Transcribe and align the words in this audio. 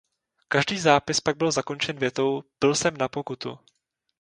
Každý 0.47 0.79
zápis 0.79 1.19
pak 1.19 1.37
byl 1.37 1.51
zakončen 1.51 1.97
větou 1.97 2.41
"Pil 2.59 2.75
jsem 2.75 2.97
na 2.97 3.07
pokutu". 3.07 3.59